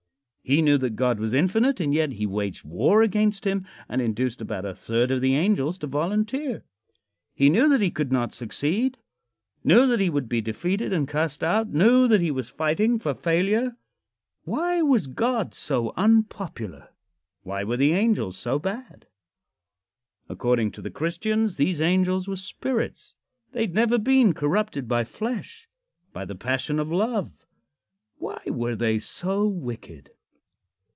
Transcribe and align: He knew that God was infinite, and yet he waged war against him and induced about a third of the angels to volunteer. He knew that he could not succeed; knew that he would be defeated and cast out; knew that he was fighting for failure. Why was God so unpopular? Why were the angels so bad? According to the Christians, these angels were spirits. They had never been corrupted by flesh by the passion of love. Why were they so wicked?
He 0.43 0.61
knew 0.61 0.77
that 0.79 0.97
God 0.97 1.17
was 1.17 1.33
infinite, 1.33 1.79
and 1.79 1.93
yet 1.93 2.13
he 2.13 2.25
waged 2.25 2.65
war 2.65 3.01
against 3.01 3.45
him 3.45 3.65
and 3.87 4.01
induced 4.01 4.41
about 4.41 4.65
a 4.65 4.75
third 4.75 5.09
of 5.09 5.21
the 5.21 5.33
angels 5.33 5.77
to 5.77 5.87
volunteer. 5.87 6.65
He 7.33 7.49
knew 7.49 7.69
that 7.69 7.79
he 7.79 7.89
could 7.91 8.11
not 8.11 8.33
succeed; 8.33 8.97
knew 9.63 9.87
that 9.87 10.01
he 10.01 10.09
would 10.09 10.27
be 10.27 10.41
defeated 10.41 10.91
and 10.91 11.07
cast 11.07 11.41
out; 11.41 11.69
knew 11.69 12.05
that 12.09 12.19
he 12.19 12.31
was 12.31 12.49
fighting 12.49 12.99
for 12.99 13.13
failure. 13.13 13.77
Why 14.43 14.81
was 14.81 15.07
God 15.07 15.53
so 15.53 15.93
unpopular? 15.95 16.89
Why 17.43 17.63
were 17.63 17.77
the 17.77 17.93
angels 17.93 18.35
so 18.35 18.59
bad? 18.59 19.07
According 20.27 20.71
to 20.71 20.81
the 20.81 20.91
Christians, 20.91 21.55
these 21.55 21.79
angels 21.79 22.27
were 22.27 22.35
spirits. 22.35 23.13
They 23.53 23.61
had 23.61 23.75
never 23.75 23.97
been 23.97 24.33
corrupted 24.33 24.89
by 24.89 25.05
flesh 25.05 25.69
by 26.11 26.25
the 26.25 26.35
passion 26.35 26.77
of 26.77 26.91
love. 26.91 27.45
Why 28.17 28.41
were 28.49 28.75
they 28.75 28.99
so 28.99 29.47
wicked? 29.47 30.09